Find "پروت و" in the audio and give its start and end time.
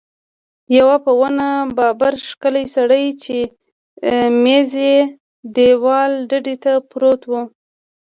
6.89-7.33